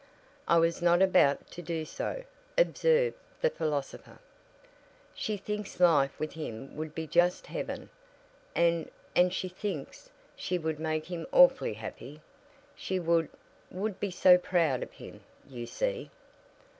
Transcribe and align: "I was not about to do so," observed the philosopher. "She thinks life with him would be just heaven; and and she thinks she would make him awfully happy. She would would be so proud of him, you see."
"I 0.47 0.57
was 0.57 0.81
not 0.81 0.99
about 0.99 1.51
to 1.51 1.61
do 1.61 1.85
so," 1.85 2.23
observed 2.57 3.17
the 3.41 3.51
philosopher. 3.51 4.17
"She 5.13 5.37
thinks 5.37 5.79
life 5.79 6.19
with 6.19 6.31
him 6.33 6.75
would 6.75 6.95
be 6.95 7.05
just 7.05 7.45
heaven; 7.45 7.87
and 8.55 8.89
and 9.15 9.31
she 9.31 9.47
thinks 9.47 10.09
she 10.35 10.57
would 10.57 10.79
make 10.79 11.05
him 11.05 11.27
awfully 11.31 11.75
happy. 11.75 12.19
She 12.75 12.99
would 12.99 13.29
would 13.69 13.99
be 13.99 14.09
so 14.09 14.39
proud 14.39 14.81
of 14.81 14.91
him, 14.93 15.21
you 15.47 15.67
see." 15.67 16.09